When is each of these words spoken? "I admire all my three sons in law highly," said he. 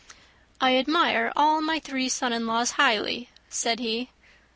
"I 0.59 0.77
admire 0.77 1.31
all 1.35 1.61
my 1.61 1.77
three 1.79 2.09
sons 2.09 2.33
in 2.33 2.47
law 2.47 2.65
highly," 2.65 3.29
said 3.49 3.77
he. 3.77 4.09